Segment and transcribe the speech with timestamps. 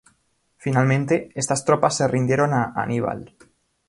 [0.57, 3.35] Finalmente, estas tropas se rindieron a Aníbal.